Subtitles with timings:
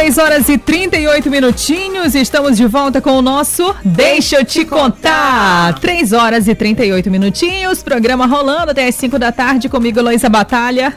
[0.00, 2.14] 3 horas e 38 minutinhos.
[2.14, 5.78] Estamos de volta com o nosso Deixa eu te contar.
[5.78, 7.82] 3 horas e 38 minutinhos.
[7.82, 10.96] Programa rolando até as 5 da tarde comigo, Heloísa Batalha.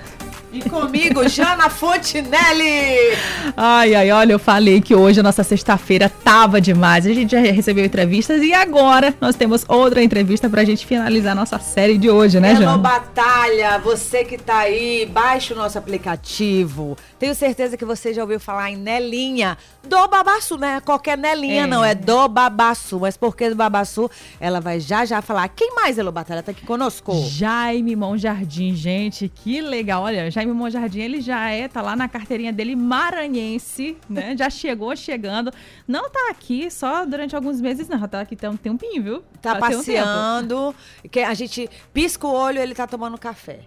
[0.53, 3.17] E comigo, Jana Fontinelli.
[3.57, 7.07] Ai, ai, olha, eu falei que hoje a nossa sexta-feira tava demais.
[7.07, 11.57] A gente já recebeu entrevistas e agora nós temos outra entrevista pra gente finalizar nossa
[11.57, 12.77] série de hoje, né, Hello Jana?
[12.77, 16.95] Batalha, você que tá aí, baixe o nosso aplicativo.
[17.17, 19.57] Tenho certeza que você já ouviu falar em Nelinha
[19.87, 20.79] do Babaçu, né?
[20.85, 21.67] Qualquer Nelinha É.
[21.67, 22.99] não, é do Babaçu.
[22.99, 24.09] Mas por que do Babaçu?
[24.39, 25.47] Ela vai já já falar.
[25.49, 27.13] Quem mais, Hello Batalha, tá aqui conosco?
[27.27, 30.03] Jaime Monjardim, gente, que legal.
[30.03, 34.35] Olha, Jaime Monjardim, ele já é, tá lá na carteirinha dele maranhense, né?
[34.37, 35.51] Já chegou chegando.
[35.87, 38.07] Não tá aqui só durante alguns meses, não.
[38.07, 39.23] Tá aqui tem um tempinho, viu?
[39.41, 40.75] Tá tem um passeando.
[41.09, 43.61] que a gente pisca o olho, ele tá tomando café.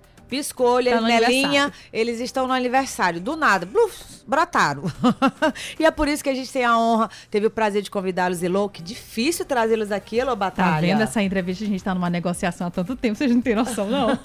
[0.58, 3.20] Olho, Tá Nelinha, eles estão no aniversário.
[3.20, 4.82] Do nada, bluf, brotaram.
[5.78, 8.42] e é por isso que a gente tem a honra, teve o prazer de convidá-los,
[8.42, 8.68] Elô.
[8.68, 10.80] Que difícil trazê-los aqui, Elô Tá Batalha.
[10.86, 11.64] vendo essa entrevista?
[11.64, 14.18] A gente tá numa negociação há tanto tempo, vocês não têm noção, não.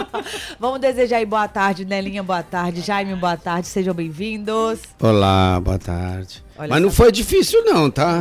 [0.60, 2.80] Vamos desejar aí boa tarde, Nelinha, boa tarde.
[2.80, 3.66] Jaime, boa tarde.
[3.68, 4.80] Sejam bem-vindos.
[5.00, 6.45] Olá, boa tarde.
[6.58, 8.20] Olha Mas não foi difícil não, tá?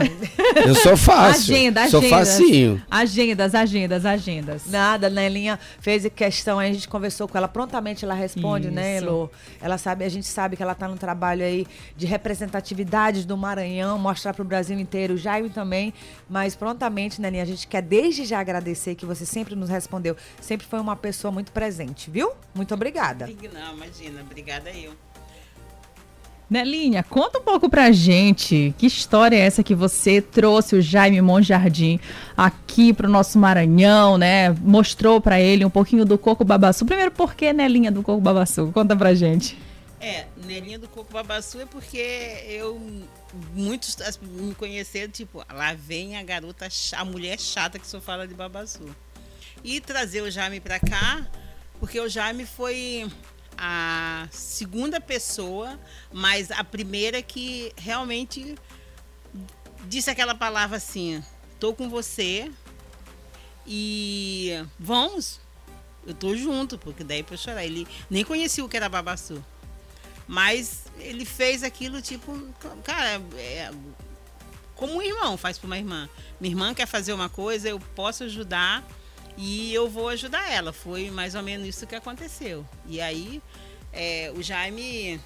[0.66, 1.56] Eu sou fácil.
[1.56, 2.20] Agenda, Sou agendas.
[2.28, 2.84] facinho.
[2.92, 4.66] Agendas, agendas, agendas.
[4.68, 9.06] Nada, Nelinha fez questão, aí a gente conversou com ela, prontamente ela responde, né, Isso.
[9.06, 9.30] Elô?
[9.62, 13.98] Ela sabe, a gente sabe que ela tá no trabalho aí de representatividade do Maranhão,
[13.98, 15.94] mostrar pro Brasil inteiro, o Jaime também,
[16.30, 20.68] mas prontamente, Nelinha, a gente quer desde já agradecer que você sempre nos respondeu, sempre
[20.68, 22.32] foi uma pessoa muito presente, viu?
[22.54, 23.30] Muito obrigada.
[23.54, 24.92] Não, imagina, obrigada eu.
[26.50, 31.20] Nelinha, conta um pouco pra gente que história é essa que você trouxe o Jaime
[31.22, 32.00] Monjardim
[32.38, 34.52] aqui pro nosso Maranhão, né?
[34.62, 36.86] Mostrou pra ele um pouquinho do coco babaçu.
[36.86, 38.72] Primeiro, por que Nelinha do coco babaçu?
[38.74, 39.58] Conta pra gente.
[40.00, 41.98] É, Nelinha do Coco Babaçu é porque
[42.48, 42.80] eu.
[43.56, 48.28] Muitos as- me conheceram, tipo, lá vem a garota, a mulher chata que só fala
[48.28, 48.84] de Babaçu.
[49.64, 51.26] E trazer o Jaime pra cá,
[51.80, 53.08] porque o Jaime foi
[53.58, 55.80] a segunda pessoa,
[56.12, 58.56] mas a primeira que realmente
[59.86, 61.24] disse aquela palavra assim:
[61.60, 62.52] tô com você
[63.66, 65.40] e vamos.
[66.06, 67.66] Eu tô junto, porque daí pra eu chorar.
[67.66, 69.44] Ele nem conhecia o que era Babaçu.
[70.28, 72.32] Mas ele fez aquilo tipo,
[72.84, 73.72] cara, é,
[74.76, 76.10] como um irmão faz para uma irmã.
[76.40, 78.86] Minha irmã quer fazer uma coisa, eu posso ajudar
[79.38, 80.72] e eu vou ajudar ela.
[80.72, 82.66] Foi mais ou menos isso que aconteceu.
[82.86, 83.42] E aí,
[83.92, 85.20] é, o Jaime,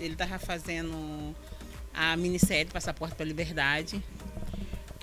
[0.00, 1.34] ele tava fazendo
[1.92, 4.02] a minissérie Passaporte para Liberdade.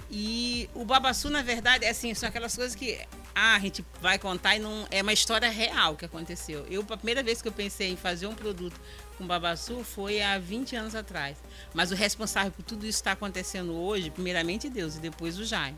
[0.10, 3.00] E o Babaçu, na verdade, é assim, são aquelas coisas que
[3.34, 6.66] ah, a gente vai contar e não é uma história real que aconteceu.
[6.70, 8.80] Eu, a primeira vez que eu pensei em fazer um produto
[9.18, 11.38] com Babaçu foi há 20 anos atrás.
[11.74, 15.78] Mas o responsável por tudo isso está acontecendo hoje, primeiramente Deus e depois o Jaime.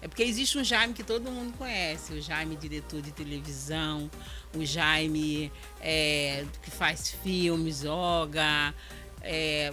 [0.00, 4.08] É porque existe um Jaime que todo mundo conhece, o Jaime diretor de televisão,
[4.54, 5.50] o Jaime
[5.80, 8.72] é, que faz filmes, Olga,
[9.22, 9.72] é,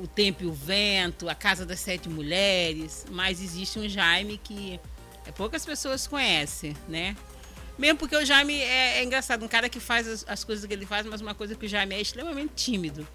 [0.00, 4.78] o Tempo e o Vento, a Casa das Sete Mulheres, mas existe um Jaime que
[5.26, 7.16] é, poucas pessoas conhecem, né?
[7.76, 10.72] Mesmo porque o Jaime é, é engraçado, um cara que faz as, as coisas que
[10.72, 13.08] ele faz, mas uma coisa que o Jaime é extremamente tímido.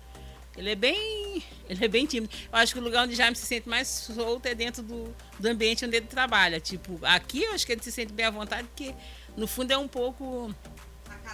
[0.57, 2.33] Ele é bem, ele é bem tímido.
[2.51, 5.47] Eu acho que o lugar onde Jaime se sente mais solto é dentro do, do
[5.47, 6.59] ambiente onde ele trabalha.
[6.59, 8.93] Tipo, aqui eu acho que ele se sente bem à vontade, porque
[9.35, 10.53] no fundo é um pouco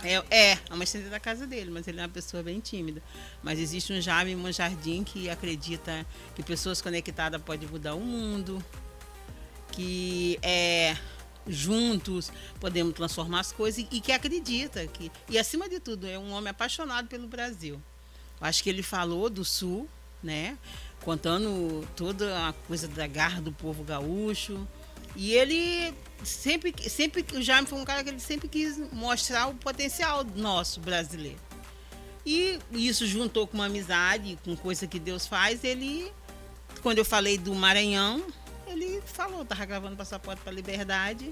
[0.04, 3.02] é, é, é uma estendida da casa dele, mas ele é uma pessoa bem tímida.
[3.44, 6.06] Mas existe um Jaime Monjardim que acredita
[6.36, 8.64] que pessoas conectadas podem mudar o mundo,
[9.72, 10.98] que é
[11.48, 16.32] juntos podemos transformar as coisas e que acredita que e acima de tudo é um
[16.34, 17.82] homem apaixonado pelo Brasil.
[18.42, 19.88] Acho que ele falou do Sul,
[20.22, 20.58] né?
[21.04, 24.68] Contando toda a coisa da garra do povo gaúcho.
[25.16, 25.94] E ele
[26.24, 30.80] sempre, sempre, o Jaime foi um cara que ele sempre quis mostrar o potencial nosso
[30.80, 31.40] brasileiro.
[32.26, 36.12] E isso juntou com uma amizade, com coisa que Deus faz, ele,
[36.82, 38.24] quando eu falei do Maranhão,
[38.68, 41.32] ele falou, tava gravando Passaporte para Liberdade,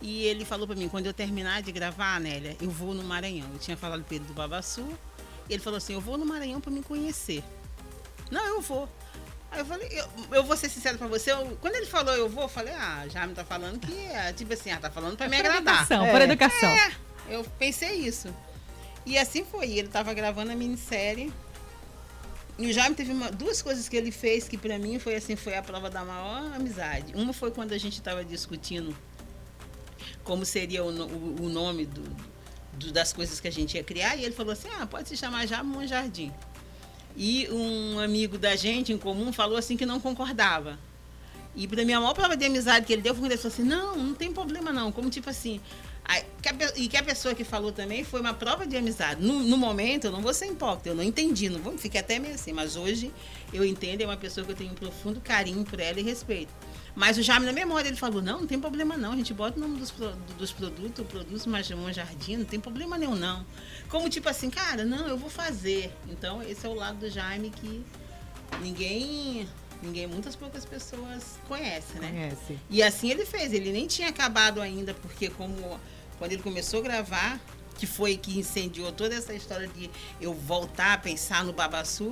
[0.00, 3.48] e ele falou para mim, quando eu terminar de gravar, Nélia, eu vou no Maranhão.
[3.52, 5.09] Eu tinha falado ele do Babaçu, e
[5.54, 7.42] ele falou assim, eu vou no Maranhão para me conhecer.
[8.30, 8.88] Não, eu vou.
[9.50, 12.28] Aí eu falei, eu, eu vou ser sincero pra você, eu- quando ele falou eu
[12.28, 15.16] vou, eu falei, ah, já me tá falando que é, tipo assim, ah, tá falando
[15.16, 15.74] pra me Por agradar.
[15.74, 16.10] educação, É.
[16.12, 16.68] por educação.
[16.68, 16.92] É,
[17.30, 18.32] eu pensei isso.
[19.04, 19.70] E assim foi.
[19.72, 21.32] Ele tava gravando a minissérie.
[22.58, 25.34] E o Jaime teve uma- duas coisas que ele fez que pra mim foi assim,
[25.34, 27.12] foi a prova da maior amizade.
[27.16, 28.94] Uma foi quando a gente tava discutindo
[30.22, 32.02] como seria o, o- o nome do,
[32.72, 35.16] do- das coisas que a gente ia criar, e ele falou assim: ah, pode se
[35.16, 36.32] chamar Jamon Jardim.
[37.16, 40.78] E um amigo da gente em comum falou assim que não concordava.
[41.56, 43.52] E pra mim, a maior prova de amizade que ele deu foi quando ele falou
[43.52, 44.92] assim: não, não tem problema não.
[44.92, 45.60] Como tipo assim.
[46.76, 49.20] e que a pessoa que falou também foi uma prova de amizade.
[49.20, 52.18] No, no momento, eu não vou ser hipócrita, eu não entendi, não vou, fiquei até
[52.20, 52.52] meio assim.
[52.52, 53.12] Mas hoje
[53.52, 56.52] eu entendo, é uma pessoa que eu tenho um profundo carinho por ela e respeito.
[56.94, 59.56] Mas o Jaime, na memória, ele falou: não, não tem problema não, a gente bota
[59.58, 63.44] o nome dos, pro- dos produtos, produtos Majamon Jardim, não tem problema nenhum não.
[63.88, 65.92] Como tipo assim, cara, não, eu vou fazer.
[66.08, 67.84] Então, esse é o lado do Jaime que
[68.60, 69.48] ninguém,
[69.82, 72.08] ninguém, muitas poucas pessoas conhecem, né?
[72.10, 72.58] Conhece.
[72.68, 75.78] E assim ele fez, ele nem tinha acabado ainda, porque como
[76.18, 77.40] quando ele começou a gravar,
[77.78, 79.90] que foi que incendiou toda essa história de
[80.20, 82.10] eu voltar a pensar no Babaçu,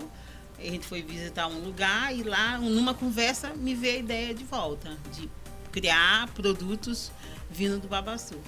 [0.59, 4.45] a gente foi visitar um lugar e lá, numa conversa, me veio a ideia de
[4.45, 5.31] volta, de
[5.71, 7.13] criar produtos
[7.51, 8.39] vindo do Babaçu.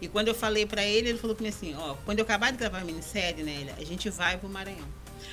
[0.00, 2.58] E quando eu falei pra ele, ele falou comigo assim, ó, quando eu acabar de
[2.58, 4.88] gravar a minissérie, né, a gente vai pro Maranhão.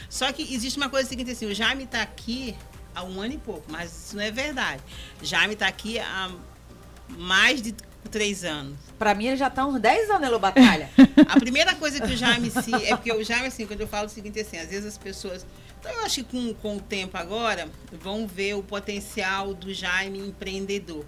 [0.10, 2.56] Só que existe uma coisa seguinte assim, o Jaime tá aqui
[2.96, 4.82] há um ano e pouco, mas isso não é verdade.
[5.22, 6.32] Jaime tá aqui há
[7.10, 7.74] mais de
[8.10, 8.78] três anos.
[8.98, 10.90] Pra mim, ele já tá uns 10 anos, Elo Batalha.
[11.28, 12.74] A primeira coisa que o Jaime se.
[12.76, 15.46] É porque o Jaime, assim, quando eu falo o seguinte, assim, às vezes as pessoas.
[15.84, 20.18] Então eu acho que com, com o tempo agora vão ver o potencial do Jaime
[20.18, 21.06] empreendedor.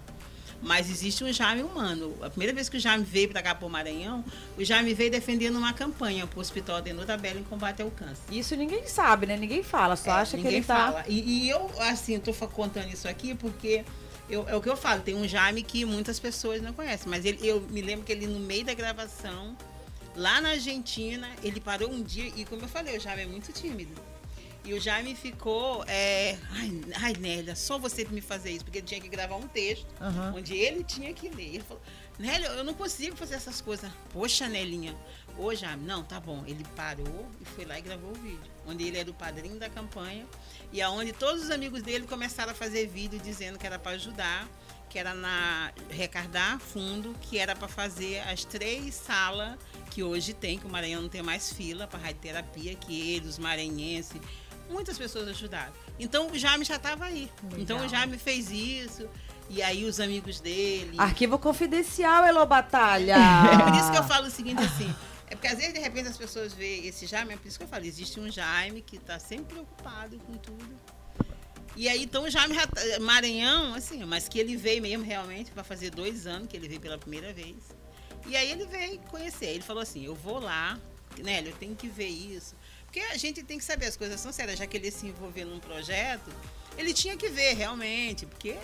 [0.60, 2.14] Mas existe um Jaime humano.
[2.22, 4.22] A primeira vez que o Jaime veio para cá para o Maranhão,
[4.58, 8.22] o Jaime veio defendendo uma campanha para o Hospital de Bela em combate ao câncer.
[8.30, 9.36] Isso ninguém sabe, né?
[9.38, 10.74] Ninguém fala, só É, acha que ele tá...
[10.92, 11.04] fala.
[11.08, 13.82] E, e eu, assim, fa- contando isso aqui porque
[14.28, 17.24] eu- é o que eu falo, tem um Jaime que muitas pessoas não conhecem, mas
[17.24, 19.56] ele, eu me lembro que ele, no meio da gravação,
[20.14, 23.52] lá na Argentina, ele parou um dia, e como eu falei, o Jaime é muito
[23.52, 23.92] tímido.
[24.66, 28.86] E o Jaime ficou, é, ai, ai, Nélia, só você me fazer isso, porque ele
[28.86, 30.34] tinha que gravar um texto Aham.
[30.36, 31.54] onde ele tinha que ler.
[31.54, 31.80] Ele falou,
[32.18, 33.88] Nélia, eu não consigo fazer essas coisas.
[34.12, 34.96] Poxa, Nelinha.
[35.38, 36.42] Ô, Jaime, não, tá bom.
[36.48, 38.40] Ele parou e foi lá e gravou o vídeo.
[38.66, 40.26] Onde ele era o padrinho da campanha
[40.72, 44.48] e aonde todos os amigos dele começaram a fazer vídeo dizendo que era para ajudar,
[44.90, 49.56] que era na recardar fundo, que era para fazer as três salas
[49.90, 53.38] que hoje tem, que o Maranhão não tem mais fila para radioterapia, que ele, os
[53.38, 54.20] maranhenses,
[54.68, 55.72] muitas pessoas ajudaram.
[55.98, 57.30] Então o Jaime já estava aí.
[57.56, 59.08] Então o Jaime fez isso.
[59.48, 60.96] E aí os amigos dele.
[60.98, 63.14] Arquivo confidencial, Elo Batalha.
[63.14, 64.92] É por isso que eu falo o seguinte assim.
[65.28, 67.64] É porque às vezes, de repente, as pessoas veem esse Jaime, é por isso que
[67.64, 70.76] eu falo, existe um Jaime que está sempre preocupado com tudo.
[71.74, 75.64] E aí, então, o Jaime tá- Maranhão, assim, mas que ele veio mesmo realmente, vai
[75.64, 77.56] fazer dois anos que ele veio pela primeira vez.
[78.26, 79.46] E aí ele veio conhecer.
[79.46, 80.78] Ele falou assim, eu vou lá,
[81.18, 82.54] Nélio, eu tenho que ver isso.
[82.96, 85.46] Porque a gente tem que saber, as coisas são sérias, já que ele se envolveu
[85.46, 86.30] num projeto,
[86.78, 88.56] ele tinha que ver realmente, porque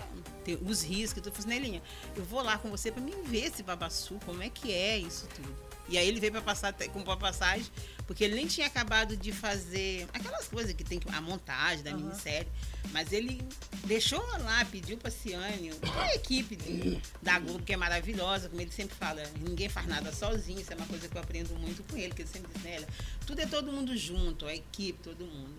[0.42, 1.82] tem os riscos, eu falei, Nelinha,
[2.16, 5.28] eu vou lá com você para mim ver esse babaçu, como é que é isso
[5.36, 5.54] tudo.
[5.88, 7.66] E aí ele veio para passar com a passagem,
[8.06, 12.48] porque ele nem tinha acabado de fazer aquelas coisas que tem a montagem da minissérie,
[12.92, 13.42] mas ele
[13.84, 15.70] deixou lá, pediu para Ciane,
[16.00, 20.12] a equipe de- da Globo que é maravilhosa, como ele sempre fala, ninguém faz nada
[20.12, 22.62] sozinho, isso é uma coisa que eu aprendo muito com ele, que ele sempre diz,
[22.62, 22.88] Nélia,
[23.26, 25.54] tudo é todo mundo junto, a equipe, todo mundo.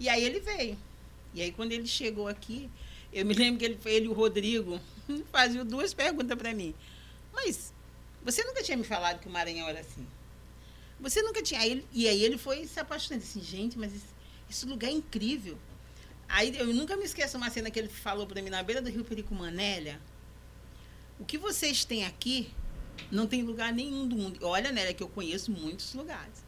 [0.00, 0.76] E aí ele veio.
[1.32, 2.68] E aí quando ele chegou aqui,
[3.12, 4.80] eu me lembro que ele, ele e o Rodrigo
[5.32, 6.74] faziam duas perguntas para mim.
[7.32, 7.72] Mas
[8.24, 10.06] você nunca tinha me falado que o Maranhão era assim?
[11.00, 11.60] Você nunca tinha.
[11.60, 13.24] Aí e aí ele foi se apaixonando.
[13.24, 14.06] Assim, gente, mas esse,
[14.50, 15.56] esse lugar é incrível.
[16.28, 18.90] Aí eu nunca me esqueço uma cena que ele falou para mim na beira do
[18.90, 20.00] rio Pericumanã, Nélia.
[21.18, 22.52] O que vocês têm aqui
[23.10, 24.38] não tem lugar nenhum do mundo.
[24.42, 26.44] Olha, Nélia, que eu conheço muitos lugares.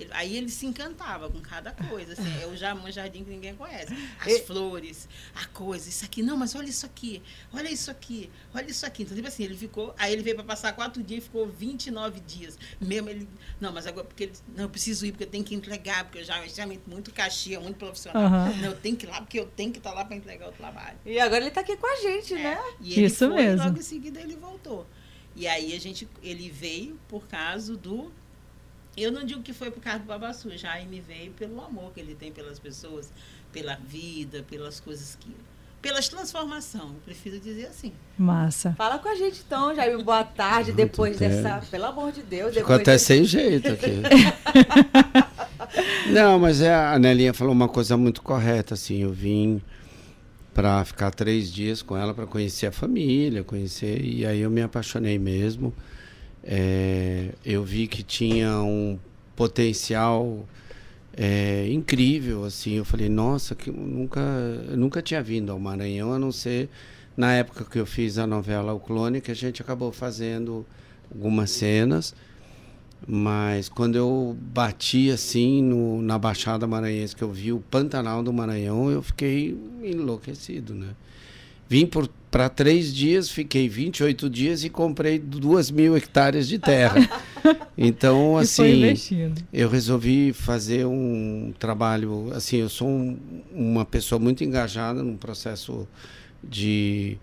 [0.00, 2.12] Ele- aí ele se encantava com cada coisa.
[2.14, 3.92] Assim, é o Jamão Jardim que ninguém conhece.
[4.20, 6.22] As E- flores, a coisa, isso aqui.
[6.22, 7.22] Não, mas olha isso aqui.
[7.52, 8.30] Olha isso aqui.
[8.54, 9.02] Olha isso aqui.
[9.02, 9.94] Então, tipo assim, ele ficou.
[9.98, 12.58] Aí ele veio para passar quatro dias e ficou 29 dias.
[12.80, 13.28] Mesmo ele.
[13.60, 14.32] Não, mas agora, porque ele.
[14.56, 17.60] Não, eu preciso ir, porque eu tenho que entregar, porque eu já já muito caxia,
[17.60, 18.22] muito profissional.
[18.24, 18.54] Aham.
[18.56, 20.52] Não, eu tenho que ir lá, porque eu tenho que estar lá para entregar o
[20.52, 20.96] trabalho.
[21.04, 22.58] E agora ele tá aqui com a gente, né?
[22.80, 23.62] E ele Isso foi, mesmo.
[23.62, 24.86] E logo em seguida ele voltou.
[25.36, 28.12] E aí a gente, ele veio por causa do.
[28.96, 32.14] Eu não digo que foi por causa do Babassu, Jaime veio pelo amor que ele
[32.14, 33.12] tem pelas pessoas,
[33.52, 35.30] pela vida, pelas coisas que.
[35.80, 37.92] pelas transformações, eu prefiro dizer assim.
[38.18, 38.74] Massa.
[38.76, 40.02] Fala com a gente então, Jair.
[40.02, 41.28] Boa tarde, Muito depois bem.
[41.28, 41.62] dessa.
[41.70, 44.02] Pelo amor de Deus, Ficou depois até desse- sem jeito aqui.
[46.12, 49.62] Não, mas é, a Nelinha falou uma coisa muito correta, assim, eu vim
[50.52, 54.62] para ficar três dias com ela para conhecer a família, conhecer e aí eu me
[54.62, 55.72] apaixonei mesmo.
[56.42, 58.98] É, eu vi que tinha um
[59.36, 60.46] potencial
[61.16, 62.74] é, incrível assim.
[62.74, 64.22] Eu falei nossa, que nunca
[64.76, 66.68] nunca tinha vindo ao Maranhão a não ser
[67.16, 70.64] na época que eu fiz a novela O Clone que a gente acabou fazendo
[71.12, 72.14] algumas cenas.
[73.06, 78.32] Mas quando eu bati assim no, na Baixada Maranhense, que eu vi o Pantanal do
[78.32, 80.94] Maranhão, eu fiquei enlouquecido, né?
[81.70, 81.88] Vim
[82.32, 86.96] para três dias, fiquei 28 dias e comprei duas mil hectares de terra.
[87.82, 88.92] Então, assim,
[89.50, 92.30] eu resolvi fazer um trabalho.
[92.34, 93.18] Assim, eu sou um,
[93.50, 95.88] uma pessoa muito engajada num processo
[96.44, 97.16] de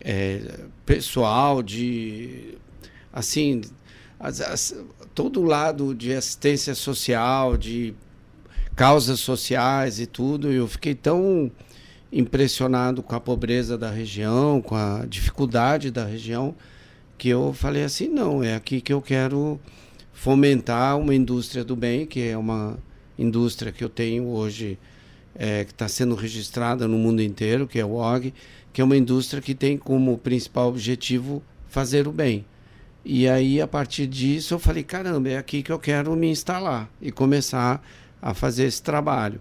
[0.00, 2.56] é, pessoal, de
[3.12, 3.62] assim,
[4.20, 4.76] as, as,
[5.12, 7.92] todo o lado de assistência social, de
[8.76, 10.52] causas sociais e tudo.
[10.52, 11.50] Eu fiquei tão
[12.12, 16.54] impressionado com a pobreza da região, com a dificuldade da região,
[17.16, 19.60] que eu falei assim: não, é aqui que eu quero
[20.12, 22.78] fomentar uma indústria do bem, que é uma
[23.18, 24.78] indústria que eu tenho hoje,
[25.34, 28.32] é, que está sendo registrada no mundo inteiro, que é o OG,
[28.72, 32.44] que é uma indústria que tem como principal objetivo fazer o bem.
[33.04, 36.90] E aí, a partir disso, eu falei: caramba, é aqui que eu quero me instalar
[37.00, 37.82] e começar
[38.20, 39.40] a fazer esse trabalho.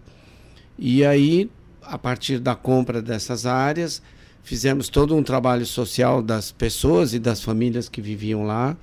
[0.78, 1.50] E aí,
[1.90, 4.02] a partir da compra dessas áreas,
[4.44, 8.76] fizemos todo um trabalho social das pessoas e das famílias que viviam lá.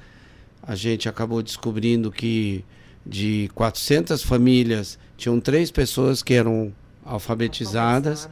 [0.62, 2.64] A gente acabou descobrindo que
[3.06, 6.72] de 400 famílias, tinham três pessoas que eram
[7.04, 8.28] alfabetizadas.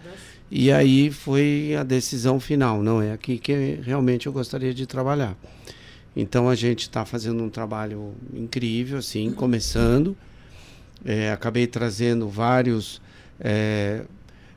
[0.50, 2.82] E aí foi a decisão final.
[2.82, 5.36] Não, é aqui que realmente eu gostaria de trabalhar.
[6.14, 10.16] Então a gente está fazendo um trabalho incrível, assim, começando.
[11.04, 13.00] É, acabei trazendo vários
[13.40, 14.02] é,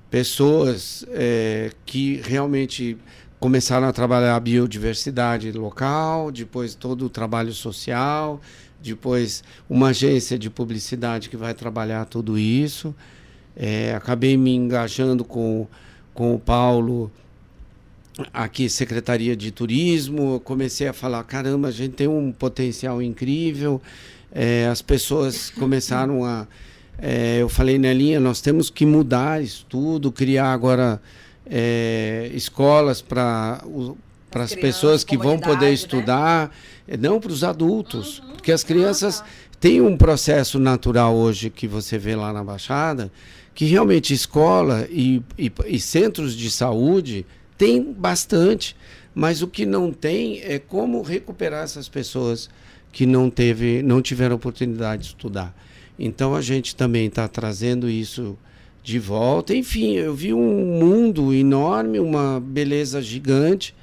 [0.10, 2.98] pessoas é, que realmente
[3.40, 8.42] começaram a trabalhar a biodiversidade local, depois todo o trabalho social,
[8.82, 12.96] depois uma agência de publicidade que vai trabalhar tudo isso.
[13.56, 15.68] É, acabei me engajando com,
[16.14, 17.12] com o Paulo
[18.34, 23.82] aqui Secretaria de Turismo, comecei a falar, caramba, a gente tem um potencial incrível.
[24.32, 26.48] É, as pessoas começaram a.
[26.98, 31.02] É, eu falei, Nelinha, nós temos que mudar isso tudo, criar agora
[31.46, 33.62] é, escolas para
[34.36, 35.72] para as pessoas que vão poder né?
[35.72, 36.54] estudar,
[36.86, 36.98] né?
[37.00, 38.34] não para os adultos, uhum.
[38.34, 39.24] porque as crianças
[39.62, 43.10] têm um processo natural hoje que você vê lá na Baixada,
[43.54, 47.26] que realmente escola e, e, e centros de saúde
[47.58, 48.76] tem bastante,
[49.14, 52.50] mas o que não tem é como recuperar essas pessoas
[52.92, 55.56] que não teve, não tiveram oportunidade de estudar.
[55.98, 58.38] Então a gente também está trazendo isso
[58.84, 59.56] de volta.
[59.56, 63.76] Enfim, eu vi um mundo enorme, uma beleza gigante,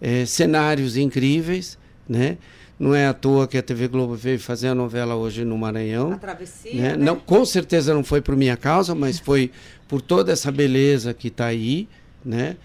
[0.00, 2.38] é, cenários incríveis, né?
[2.78, 6.12] Não é à toa que a TV Globo veio fazer a novela hoje no Maranhão.
[6.12, 6.96] A travessia, né?
[6.96, 6.96] né?
[6.96, 9.50] Não, com certeza não foi por minha causa, mas foi
[9.88, 11.88] por toda essa beleza que está aí,
[12.22, 12.56] né?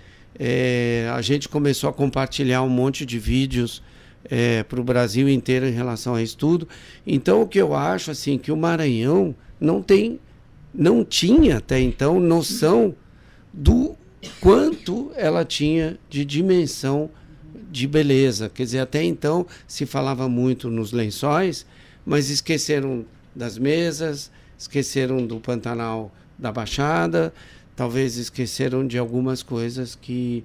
[0.43, 3.81] é, a gente começou a compartilhar um monte de vídeos
[4.25, 6.67] é, para o Brasil inteiro em relação a isso tudo.
[7.05, 10.19] Então, o que eu acho assim que o Maranhão não tem,
[10.73, 12.95] não tinha até então noção
[13.53, 13.95] do
[14.39, 17.09] quanto ela tinha de dimensão
[17.71, 18.49] de beleza.
[18.49, 21.65] Quer dizer, até então se falava muito nos lençóis,
[22.05, 27.33] mas esqueceram das mesas, esqueceram do Pantanal da Baixada,
[27.75, 30.43] talvez esqueceram de algumas coisas que.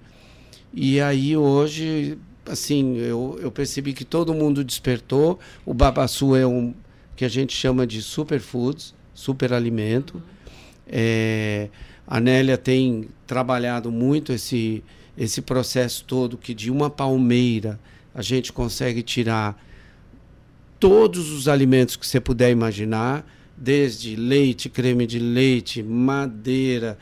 [0.72, 5.38] E aí hoje, assim, eu, eu percebi que todo mundo despertou.
[5.64, 6.74] O babaçu é um
[7.14, 10.22] que a gente chama de superfoods, superalimento.
[10.86, 11.68] É,
[12.06, 14.84] a Nélia tem trabalhado muito esse,
[15.16, 17.80] esse processo todo que de uma palmeira
[18.14, 19.60] a gente consegue tirar
[20.78, 23.26] todos os alimentos que você puder imaginar,
[23.56, 26.98] desde leite, creme de leite, madeira,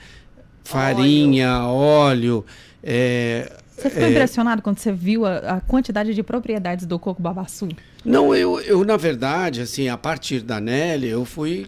[0.63, 2.37] farinha, óleo.
[2.39, 2.47] óleo
[2.83, 4.11] é, você ficou é...
[4.11, 7.69] impressionado quando você viu a, a, quantidade de propriedades do coco babaçu?
[8.05, 11.67] Não, eu, eu na verdade, assim, a partir da Nelly, eu fui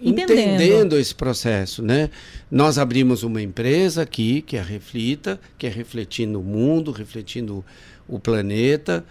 [0.00, 0.38] entendendo.
[0.38, 2.10] entendendo esse processo, né?
[2.50, 7.64] Nós abrimos uma empresa aqui, que é a Reflita, que é refletindo o mundo, refletindo
[8.08, 9.04] o planeta.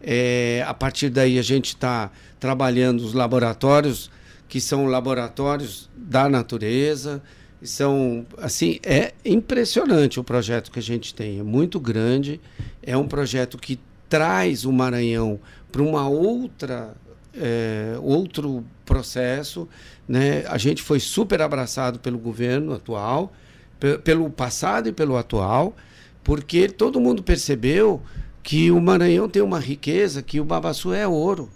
[0.00, 4.10] É, a partir daí a gente está trabalhando os laboratórios,
[4.48, 7.22] que são laboratórios da natureza,
[7.62, 11.38] são, assim, é impressionante o projeto que a gente tem.
[11.38, 12.40] É muito grande.
[12.82, 15.38] É um projeto que traz o Maranhão
[15.70, 16.96] para uma outra
[17.34, 19.68] é, outro processo,
[20.08, 20.44] né?
[20.48, 23.32] A gente foi super abraçado pelo governo atual,
[24.04, 25.74] pelo passado e pelo atual,
[26.24, 28.02] porque todo mundo percebeu
[28.42, 31.48] que o Maranhão tem uma riqueza, que o Babaçu é ouro.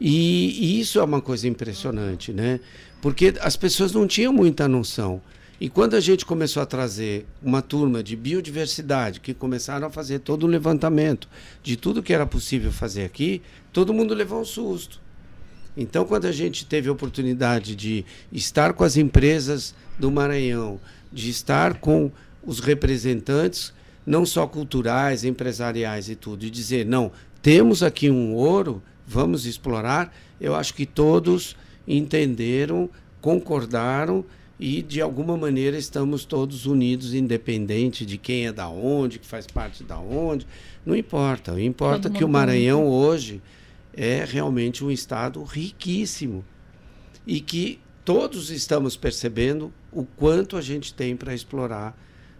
[0.00, 2.60] E, e isso é uma coisa impressionante, né?
[3.00, 5.20] Porque as pessoas não tinham muita noção.
[5.60, 10.20] E quando a gente começou a trazer uma turma de biodiversidade, que começaram a fazer
[10.20, 11.28] todo um levantamento
[11.62, 15.00] de tudo que era possível fazer aqui, todo mundo levou um susto.
[15.76, 20.80] Então, quando a gente teve a oportunidade de estar com as empresas do Maranhão,
[21.12, 22.10] de estar com
[22.42, 23.72] os representantes,
[24.04, 27.12] não só culturais, empresariais e tudo, e dizer: não,
[27.42, 31.56] temos aqui um ouro, vamos explorar, eu acho que todos
[31.88, 32.90] entenderam,
[33.20, 34.24] concordaram
[34.60, 39.46] e de alguma maneira estamos todos unidos, independente de quem é da onde, que faz
[39.46, 40.46] parte da onde,
[40.84, 41.54] não importa.
[41.54, 43.40] O importa que o Maranhão hoje
[43.94, 46.44] é realmente um estado riquíssimo
[47.26, 51.96] e que todos estamos percebendo o quanto a gente tem para explorar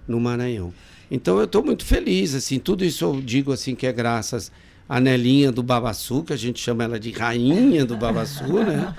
[0.06, 0.72] no Maranhão.
[1.10, 4.52] Então eu estou muito feliz, assim, tudo isso eu digo assim que é graças à
[4.88, 8.94] Nelinha do Babaçu, que a gente chama ela de rainha do Babaçu, né?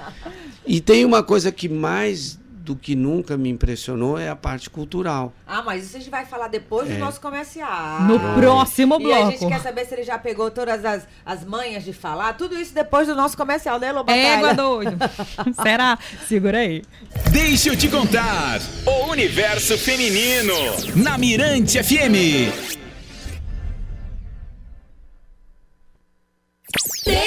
[0.68, 5.34] E tem uma coisa que mais do que nunca me impressionou é a parte cultural.
[5.48, 6.98] Ah, mas isso a gente vai falar depois do É.
[7.00, 8.04] nosso comercial.
[8.04, 9.32] No próximo E a bloco.
[9.32, 12.34] gente quer saber se ele já pegou todas as, as manhas de falar.
[12.34, 14.20] Tudo isso depois do nosso comercial, né, Lobatalha?
[14.22, 14.98] Égua doido.
[15.64, 15.98] Será?
[16.28, 16.84] Segura aí.
[17.32, 18.62] Deixa eu te contar.
[18.86, 20.54] O universo feminino.
[20.96, 22.70] Na Mirante FM.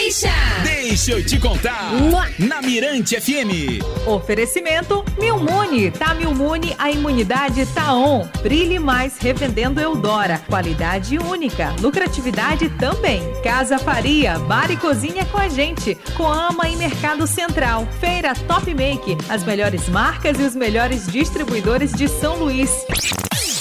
[0.03, 0.33] Deixa!
[0.65, 1.93] Deixa eu te contar.
[2.37, 3.81] Na Mirante FM.
[4.05, 5.93] Oferecimento Milmune.
[5.93, 8.27] Tá Milmune, a imunidade tá on.
[8.43, 10.41] Brilhe mais revendendo Eudora.
[10.49, 11.73] Qualidade única.
[11.81, 13.23] Lucratividade também.
[13.45, 14.41] Casa Faria.
[14.41, 15.95] Bar e cozinha com a gente.
[16.17, 17.87] Coama e Mercado Central.
[18.01, 19.17] Feira Top Make.
[19.29, 22.73] As melhores marcas e os melhores distribuidores de São Luís.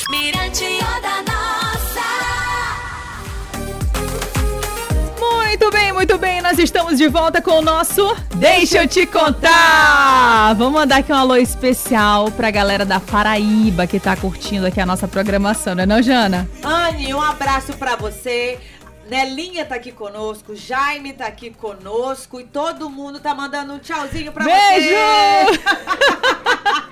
[0.09, 1.30] Mirante Onda
[5.61, 6.41] Muito bem, muito bem.
[6.41, 10.55] Nós estamos de volta com o nosso Deixa eu te contar.
[10.55, 14.87] Vamos mandar aqui um alô especial pra galera da Paraíba que tá curtindo aqui a
[14.87, 16.49] nossa programação, não é não, Jana?
[16.63, 18.57] Anne, um abraço pra você.
[19.07, 24.31] Nelinha tá aqui conosco, Jaime tá aqui conosco e todo mundo tá mandando um tchauzinho
[24.31, 24.87] pra Beijo!
[24.89, 26.81] você.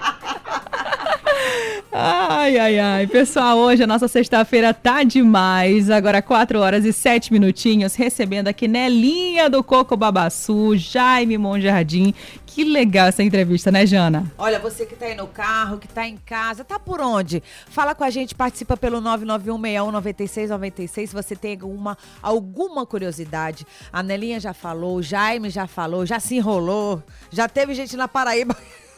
[1.92, 3.08] Ai, ai, ai.
[3.08, 5.90] Pessoal, hoje a nossa sexta-feira tá demais.
[5.90, 12.14] Agora 4 horas e 7 minutinhos, recebendo aqui Nelinha do Coco Babaçu, Jaime Monjardim.
[12.46, 14.32] Que legal essa entrevista, né, Jana?
[14.38, 17.42] Olha, você que tá aí no carro, que tá em casa, tá por onde?
[17.70, 23.66] Fala com a gente, participa pelo 991619696 se você tem alguma, alguma curiosidade.
[23.92, 28.08] A Nelinha já falou, o Jaime já falou, já se enrolou, já teve gente na
[28.08, 28.56] Paraíba.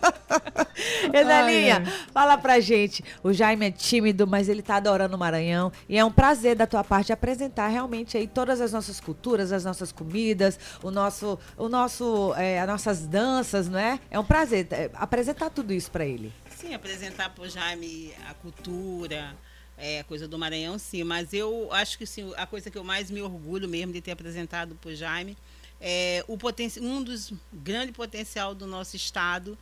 [1.12, 2.04] E, Nelinha, ai.
[2.12, 3.02] fala pra gente.
[3.22, 5.72] O Jaime é tímido, mas ele tá adorando o Maranhão.
[5.88, 9.64] E é um prazer da tua parte apresentar realmente aí todas as nossas culturas, as
[9.64, 13.98] nossas comidas, o nosso, o nosso, é, as nossas danças, não é?
[14.10, 16.32] É um prazer é, apresentar tudo isso pra ele.
[16.56, 19.34] Sim, apresentar para o Jaime a cultura,
[19.76, 21.04] é, a coisa do Maranhão, sim.
[21.04, 24.12] Mas eu acho que sim, a coisa que eu mais me orgulho mesmo de ter
[24.12, 25.36] apresentado para o Jaime
[25.80, 29.56] é o poten um dos grandes potencial do nosso estado,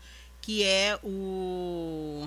[0.46, 2.24] que é o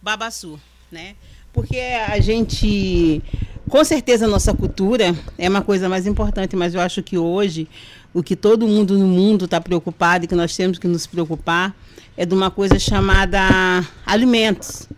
[0.00, 0.58] Babaçu,
[0.90, 1.14] né?
[1.52, 3.22] Porque a gente,
[3.68, 7.68] com certeza, a nossa cultura é uma coisa mais importante, mas eu acho que hoje
[8.14, 11.76] o que todo mundo no mundo está preocupado e que nós temos que nos preocupar
[12.16, 13.38] é de uma coisa chamada
[14.06, 14.88] alimentos,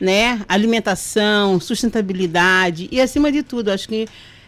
[0.00, 0.44] né?
[0.48, 4.06] Alimentação, sustentabilidade e acima de tudo, acho que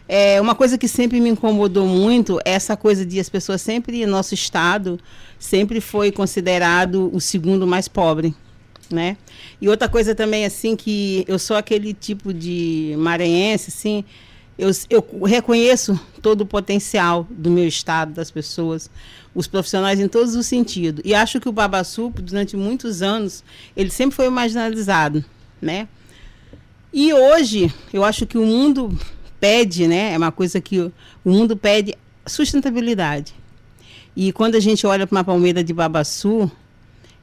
[0.08, 4.06] é uma coisa que sempre me incomodou muito é essa coisa de as pessoas sempre
[4.06, 5.00] nosso estado
[5.38, 8.34] sempre foi considerado o segundo mais pobre,
[8.90, 9.16] né?
[9.60, 14.04] E outra coisa também assim que eu sou aquele tipo de maranhense, assim,
[14.58, 18.90] eu, eu reconheço todo o potencial do meu estado, das pessoas,
[19.34, 21.02] os profissionais em todos os sentidos.
[21.04, 23.44] E acho que o Babaçu, durante muitos anos,
[23.76, 25.22] ele sempre foi marginalizado,
[25.60, 25.88] né?
[26.92, 28.98] E hoje, eu acho que o mundo
[29.40, 30.12] pede, né?
[30.12, 30.92] É uma coisa que o
[31.24, 31.94] mundo pede
[32.26, 33.34] sustentabilidade.
[34.16, 36.50] E quando a gente olha para uma palmeira de babaçu,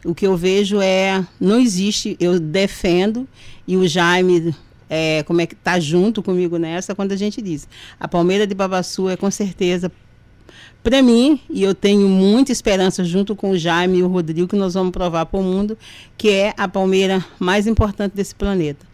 [0.06, 2.15] o que eu vejo é não existe.
[2.19, 3.28] Eu defendo
[3.67, 4.54] e o Jaime
[4.89, 7.67] é, como é que tá junto comigo nessa quando a gente diz
[7.99, 9.91] a palmeira de babaçu é com certeza
[10.84, 14.56] para mim e eu tenho muita esperança junto com o Jaime e o Rodrigo que
[14.56, 15.78] nós vamos provar para o mundo
[16.17, 18.86] que é a palmeira mais importante desse planeta.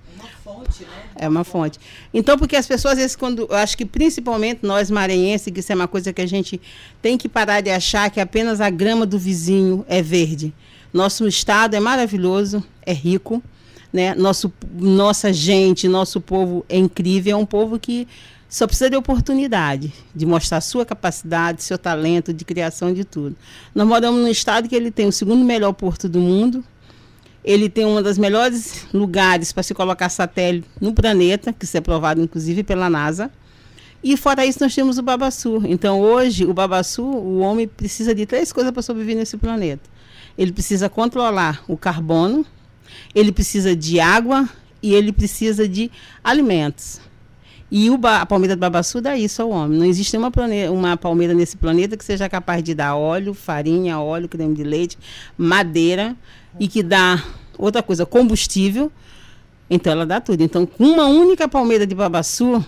[1.16, 1.80] É uma fonte.
[2.14, 3.48] Então, porque as pessoas, às vezes, quando.
[3.50, 6.60] Eu acho que principalmente nós maranhenses, que isso é uma coisa que a gente
[7.02, 10.54] tem que parar de achar que apenas a grama do vizinho é verde.
[10.94, 13.44] Nosso estado é maravilhoso, é rico,
[13.92, 14.16] né?
[14.16, 18.08] Nosso, nossa gente, nosso povo é incrível, é um povo que
[18.50, 23.36] só precisa de oportunidade, de mostrar sua capacidade, seu talento, de criação de tudo.
[23.76, 26.64] Nós moramos num estado que ele tem o segundo melhor porto do mundo,
[27.50, 31.82] ele tem um dos melhores lugares para se colocar satélite no planeta, que isso é
[31.82, 33.32] provado inclusive pela NASA.
[34.04, 35.60] E fora isso, nós temos o Babaçu.
[35.66, 39.82] Então, hoje, o Babaçu, o homem precisa de três coisas para sobreviver nesse planeta.
[40.38, 42.46] Ele precisa controlar o carbono,
[43.16, 44.48] ele precisa de água
[44.82, 45.90] e ele precisa de
[46.24, 47.02] alimentos.
[47.72, 49.80] E o a palmeira do babaçu dá isso ao homem.
[49.80, 50.32] Não existe uma,
[50.72, 55.00] uma palmeira nesse planeta que seja capaz de dar óleo, farinha, óleo, creme de leite,
[55.36, 56.16] madeira
[56.58, 57.22] e que dá
[57.58, 58.92] outra coisa, combustível.
[59.70, 60.42] Então ela dá tudo.
[60.42, 62.66] Então, com uma única palmeira de babaçu,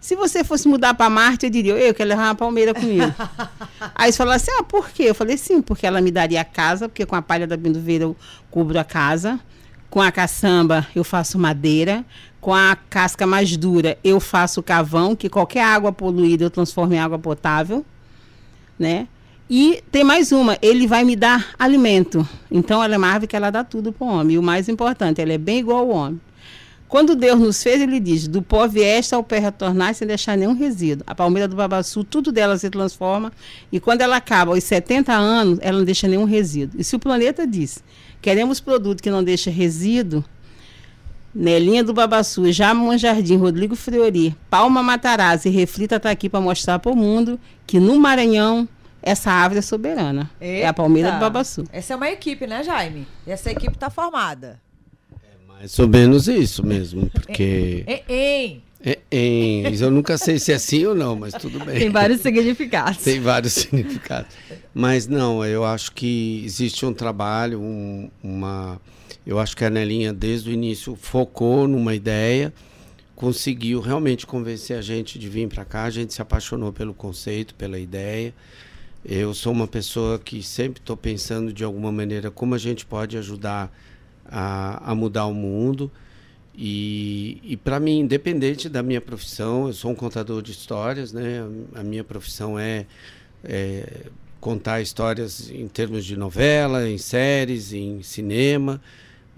[0.00, 3.12] se você fosse mudar para Marte, eu diria, eu quero levar uma palmeira comigo.
[3.94, 5.04] Aí você falou assim, ah, por quê?
[5.04, 8.04] Eu falei, sim, porque ela me daria a casa, porque com a palha da benduveira
[8.04, 8.16] eu
[8.50, 9.40] cubro a casa.
[9.90, 12.04] Com a caçamba eu faço madeira.
[12.40, 16.98] Com a casca mais dura eu faço cavão, que qualquer água poluída eu transformo em
[16.98, 17.84] água potável,
[18.78, 19.08] né?
[19.50, 22.28] E tem mais uma, ele vai me dar alimento.
[22.50, 24.34] Então ela é uma árvore que ela dá tudo para o homem.
[24.34, 26.20] E o mais importante, ela é bem igual ao homem.
[26.86, 30.54] Quando Deus nos fez, ele diz: do pó vieste ao pé retornar sem deixar nenhum
[30.54, 31.04] resíduo.
[31.06, 33.32] A palmeira do babaçu, tudo dela se transforma.
[33.70, 36.80] E quando ela acaba aos 70 anos, ela não deixa nenhum resíduo.
[36.80, 37.82] E se o planeta diz:
[38.20, 40.24] queremos produto que não deixa resíduo,
[41.34, 46.90] Nelinha do Babaçu, Jamon Jardim, Rodrigo Friori, Palma Matarazzi Reflita está aqui para mostrar para
[46.90, 48.66] o mundo que no Maranhão
[49.08, 50.30] essa árvore é soberana.
[50.40, 50.64] Eita.
[50.64, 51.64] É a palmeira do Babaçu.
[51.72, 53.06] Essa é uma equipe, né, Jaime?
[53.26, 54.60] E essa equipe está formada.
[55.46, 57.84] Mais ou menos isso mesmo, porque.
[57.86, 58.62] Hein, hein?
[58.84, 61.78] É, é, eu nunca sei se é assim ou não, mas tudo bem.
[61.78, 62.98] Tem vários significados.
[63.02, 64.32] Tem vários significados.
[64.72, 68.80] Mas não, eu acho que existe um trabalho, um, uma.
[69.26, 72.52] Eu acho que a Nelinha, desde o início, focou numa ideia,
[73.16, 75.84] conseguiu realmente convencer a gente de vir para cá.
[75.84, 78.32] A gente se apaixonou pelo conceito, pela ideia.
[79.04, 83.16] Eu sou uma pessoa que sempre estou pensando de alguma maneira como a gente pode
[83.16, 83.72] ajudar
[84.26, 85.90] a, a mudar o mundo.
[86.54, 91.44] E, e para mim, independente da minha profissão, eu sou um contador de histórias, né?
[91.74, 92.84] A minha profissão é,
[93.44, 94.06] é
[94.40, 98.80] contar histórias em termos de novela, em séries, em cinema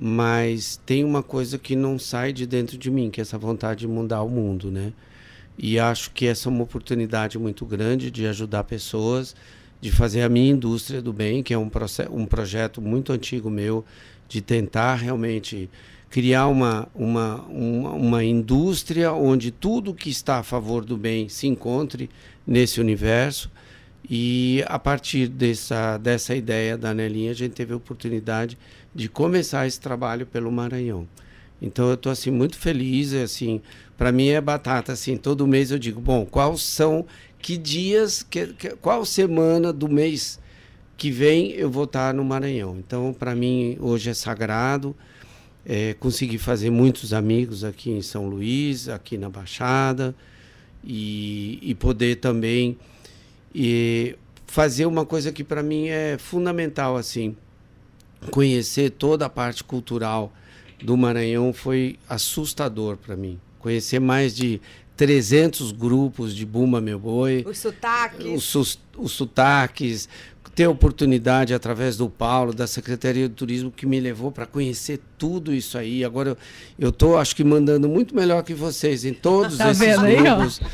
[0.03, 3.81] mas tem uma coisa que não sai de dentro de mim, que é essa vontade
[3.81, 4.95] de mudar o mundo, né?
[5.63, 9.37] E acho que essa é uma oportunidade muito grande de ajudar pessoas,
[9.79, 11.71] de fazer a minha indústria do bem, que é um,
[12.11, 13.85] um projeto muito antigo meu,
[14.27, 15.69] de tentar realmente
[16.09, 21.47] criar uma, uma, uma, uma indústria onde tudo que está a favor do bem se
[21.47, 22.09] encontre
[22.47, 23.51] nesse universo.
[24.09, 28.57] E a partir dessa, dessa ideia da Nelinha, a gente teve a oportunidade
[28.95, 31.07] de começar esse trabalho pelo Maranhão.
[31.61, 33.61] Então eu estou assim muito feliz, assim,
[34.01, 37.05] para mim é batata assim, todo mês eu digo, bom, quais são
[37.39, 40.41] que dias, que, que, qual semana do mês
[40.97, 42.79] que vem eu vou estar no Maranhão.
[42.79, 44.97] Então para mim hoje é sagrado.
[45.67, 50.15] É, consegui fazer muitos amigos aqui em São Luís, aqui na Baixada,
[50.83, 52.79] e, e poder também
[53.55, 57.37] e fazer uma coisa que para mim é fundamental assim
[58.31, 60.33] conhecer toda a parte cultural
[60.83, 63.39] do Maranhão foi assustador para mim.
[63.61, 64.61] Conhecer mais de
[64.97, 67.45] 300 grupos de Bumba Meu Boi.
[67.47, 68.55] Os sotaques.
[68.55, 70.09] Os, os sotaques.
[70.55, 75.55] Ter oportunidade através do Paulo, da Secretaria de Turismo, que me levou para conhecer tudo
[75.55, 76.05] isso aí.
[76.05, 76.37] Agora
[76.79, 80.61] eu estou, acho que, mandando muito melhor que vocês em todos tá esses grupos.
[80.61, 80.71] Aí,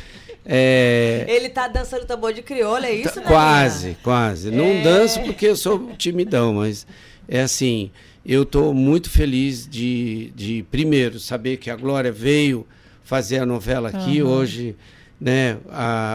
[0.49, 1.25] é...
[1.27, 3.25] Ele tá dançando tambor de crioula, é isso, né?
[3.27, 4.49] Quase, quase.
[4.49, 4.81] Não é...
[4.81, 6.87] danço porque eu sou timidão, mas
[7.27, 7.91] é assim,
[8.25, 12.65] eu estou muito feliz de, de, primeiro, saber que a Glória veio
[13.07, 14.29] fazer a novela aqui uhum.
[14.29, 14.75] hoje,
[15.19, 15.57] né?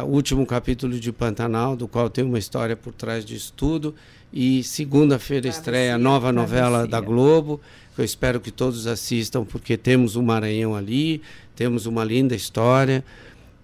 [0.04, 3.94] O último capítulo de Pantanal, do qual tem uma história por trás disso tudo.
[4.30, 7.62] E segunda-feira estreia a nova novela da Globo.
[7.96, 11.22] Eu espero que todos assistam, porque temos o Maranhão ali,
[11.56, 13.02] temos uma linda história.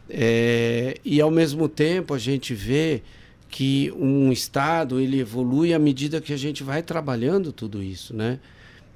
[0.08, 3.02] É, e ao mesmo tempo a gente vê
[3.50, 8.38] que um estado ele evolui à medida que a gente vai trabalhando tudo isso, né?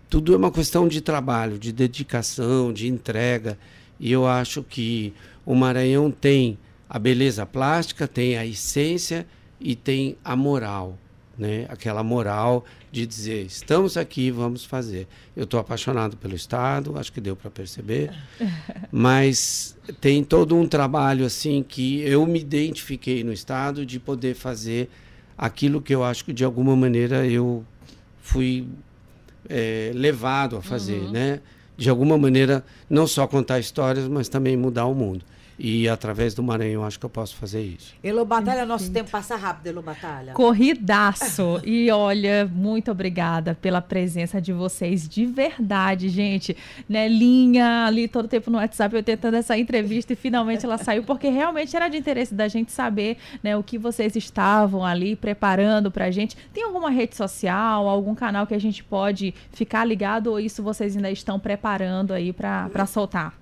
[0.09, 3.59] Tudo é uma questão de trabalho, de dedicação, de entrega.
[3.99, 5.13] E eu acho que
[5.45, 9.27] o Maranhão tem a beleza plástica, tem a essência
[9.61, 10.99] e tem a moral
[11.37, 11.67] né?
[11.69, 15.09] Aquela moral de dizer, estamos aqui, vamos fazer.
[15.37, 18.13] Eu estou apaixonado pelo Estado, acho que deu para perceber,
[18.93, 24.91] mas tem todo um trabalho assim que eu me identifiquei no Estado de poder fazer
[25.37, 27.65] aquilo que eu acho que de alguma maneira eu
[28.21, 28.69] fui
[29.49, 31.41] é, levado a fazer, né?
[31.83, 35.25] De alguma maneira, não só contar histórias, mas também mudar o mundo.
[35.65, 37.95] E através do Maranhão, acho que eu posso fazer isso.
[38.03, 40.33] Elo Batalha, nosso tempo passa rápido, Elo Batalha.
[40.33, 41.63] Corridaço.
[41.65, 46.57] E olha, muito obrigada pela presença de vocês, de verdade, gente.
[46.89, 51.29] Nelinha, ali todo tempo no WhatsApp, eu tentando essa entrevista e finalmente ela saiu, porque
[51.29, 56.11] realmente era de interesse da gente saber né, o que vocês estavam ali preparando pra
[56.11, 56.37] gente.
[56.53, 60.97] Tem alguma rede social, algum canal que a gente pode ficar ligado ou isso vocês
[60.97, 63.42] ainda estão preparando aí pra pra soltar?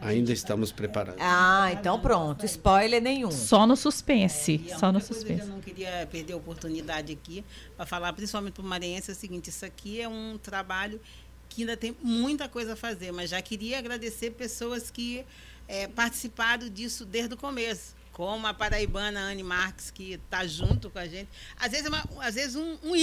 [0.00, 1.16] Ainda estamos preparando.
[1.18, 2.44] Ah, então pronto.
[2.46, 3.30] Spoiler nenhum.
[3.30, 4.64] Só no suspense.
[4.68, 5.40] É só no suspense.
[5.40, 7.44] eu não queria perder a oportunidade aqui
[7.76, 11.00] para falar, principalmente para o Maranhense, é o seguinte: isso aqui é um trabalho
[11.48, 15.24] que ainda tem muita coisa a fazer, mas já queria agradecer pessoas que
[15.66, 17.97] eh, participaram disso desde o começo.
[18.18, 21.28] Como a paraibana Anne Marques, que está junto com a gente.
[21.56, 22.96] Às vezes, é uma- às vezes um, um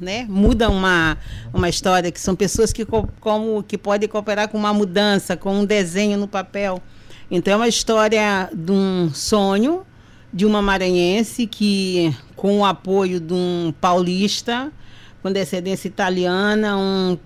[0.00, 0.24] né?
[0.28, 1.18] Muda uma,
[1.52, 5.56] uma história, que são pessoas que, co- como, que podem cooperar com uma mudança, com
[5.58, 6.80] um desenho no papel.
[7.28, 9.84] Então, é uma história de um sonho,
[10.32, 14.70] de uma maranhense que, com o apoio de um paulista,
[15.24, 17.16] com descendência italiana, um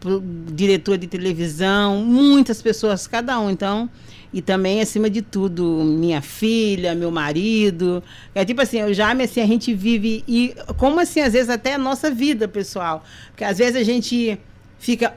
[0.52, 3.90] diretor de televisão, muitas pessoas, cada um, então.
[4.32, 8.00] E também, acima de tudo, minha filha, meu marido.
[8.36, 10.22] É tipo assim, o Jaime, assim, a gente vive.
[10.28, 13.02] E como assim, às vezes, até a nossa vida pessoal.
[13.30, 14.38] Porque às vezes a gente
[14.78, 15.12] fica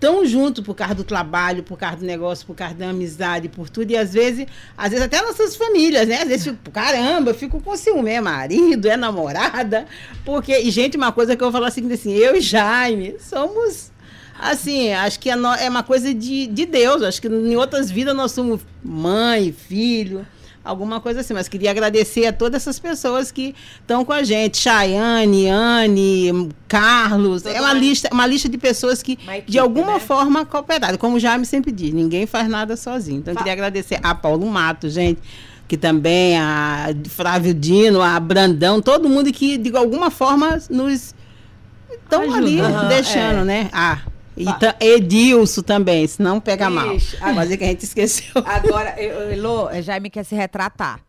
[0.00, 3.68] tão junto por causa do trabalho, por causa do negócio, por causa da amizade, por
[3.68, 3.90] tudo.
[3.90, 6.22] E às vezes, às vezes até nossas famílias, né?
[6.22, 9.86] Às vezes, fico, caramba, fico com ciúme, é marido, é namorada.
[10.24, 13.92] Porque, e gente, uma coisa que eu vou falar assim, assim, eu e Jaime somos.
[14.42, 17.02] Assim, acho que é, é uma coisa de, de Deus.
[17.02, 20.26] Acho que em outras vidas nós somos mãe, filho,
[20.64, 21.34] alguma coisa assim.
[21.34, 24.58] Mas queria agradecer a todas essas pessoas que estão com a gente.
[24.58, 27.42] Chayane, Anne, Carlos.
[27.42, 30.00] Toda é uma lista, uma lista de pessoas que, equipe, de alguma né?
[30.00, 30.98] forma, cooperaram.
[30.98, 33.18] Como o Jaime sempre diz, ninguém faz nada sozinho.
[33.18, 35.20] Então, queria agradecer a Paulo Mato, gente.
[35.66, 41.14] Que também, a Flávio Dino, a Brandão, todo mundo que, de alguma forma, nos
[42.10, 43.44] estão ali Aham, deixando, é.
[43.44, 43.70] né?
[43.72, 43.98] Ah,
[44.40, 46.94] e Fa- ta- Edilson também, senão pega mal.
[46.94, 48.32] Ixi, a- Mas é que a gente esqueceu.
[48.44, 51.00] Agora, Elo, Jaime quer se retratar.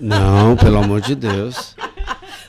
[0.00, 1.74] Não, pelo amor de Deus.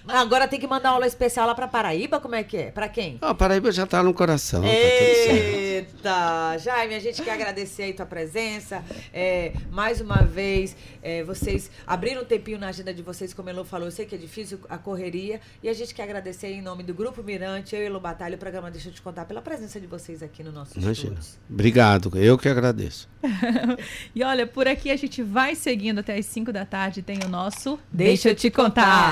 [0.08, 2.20] Agora tem que mandar aula especial lá pra Paraíba?
[2.20, 2.72] Como é que é?
[2.72, 3.18] Pra quem?
[3.22, 4.62] Ah, a Paraíba já está no coração.
[4.62, 5.56] Tá tudo certo.
[5.56, 6.58] Eita!
[6.60, 8.84] Jaime, a gente quer agradecer aí tua presença.
[9.14, 13.52] É, mais uma vez, é, vocês abriram um tempinho na agenda de vocês, como a
[13.52, 13.88] Elo falou.
[13.88, 15.42] Eu sei que é difícil a correria.
[15.62, 18.40] E a gente quer agradecer em nome do Grupo Mirante, eu e Elo Batalha, o
[18.40, 21.18] programa Deixa eu te contar, pela presença de vocês aqui no nosso Imagina.
[21.50, 23.10] Obrigado, eu que agradeço.
[24.14, 27.02] E olha, por aqui a gente vai seguindo até as 5 da tarde.
[27.02, 29.12] Tem o nosso Deixa eu te contar.